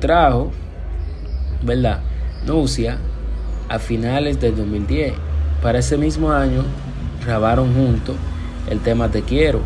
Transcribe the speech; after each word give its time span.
Trajo, 0.00 0.50
¿verdad? 1.62 2.00
Nucia 2.46 2.96
a 3.68 3.78
finales 3.78 4.40
del 4.40 4.56
2010. 4.56 5.12
Para 5.62 5.80
ese 5.80 5.98
mismo 5.98 6.32
año 6.32 6.64
grabaron 7.24 7.74
juntos 7.74 8.16
el 8.70 8.80
tema 8.80 9.10
Te 9.10 9.22
Quiero. 9.22 9.60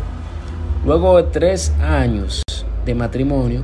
Luego 0.85 1.15
de 1.17 1.23
tres 1.23 1.71
años 1.81 2.43
de 2.85 2.93
matrimonio, 2.93 3.63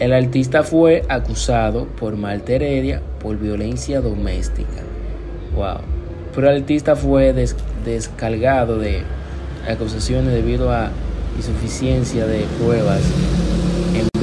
el 0.00 0.14
artista 0.14 0.62
fue 0.62 1.04
acusado 1.08 1.84
por 1.84 2.16
Marta 2.16 2.54
Heredia 2.54 3.02
por 3.20 3.38
violencia 3.38 4.00
doméstica. 4.00 4.82
Wow. 5.54 5.78
Pero 6.34 6.50
el 6.50 6.62
artista 6.62 6.96
fue 6.96 7.34
des 7.34 7.54
descargado 7.84 8.78
de 8.78 9.02
acusaciones 9.68 10.32
debido 10.32 10.72
a 10.72 10.90
insuficiencia 11.36 12.26
de 12.26 12.46
pruebas 12.58 13.02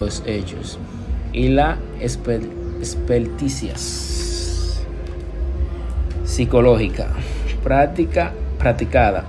Los 0.00 0.22
hechos 0.26 0.78
y 1.32 1.48
la 1.48 1.78
exper 2.00 2.40
experticias 2.80 4.82
psicológica 6.24 7.08
práctica 7.62 8.32
practicada 8.58 9.24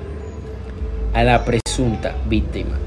a 1.13 1.23
la 1.23 1.43
presunta 1.43 2.15
víctima. 2.29 2.77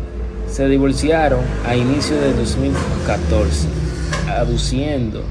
Se 0.49 0.67
divorciaron 0.69 1.41
a 1.67 1.77
inicio 1.77 2.17
de 2.17 2.33
2014, 2.33 3.69
aduciendo 4.28 5.23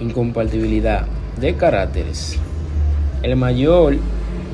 incompatibilidad 0.00 1.06
de 1.38 1.54
caracteres. 1.54 2.38
El 3.22 3.36
mayor 3.36 3.96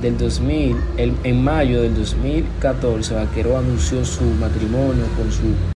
del 0.03 0.19
2000, 0.19 0.77
el, 0.99 1.15
en 1.23 1.45
mayo 1.45 1.83
del 1.83 1.95
2014, 1.95 3.15
Vaquero 3.15 3.57
anunció 3.57 4.05
su 4.05 4.25
matrimonio 4.25 5.05
con 5.17 5.31
su 5.31 5.76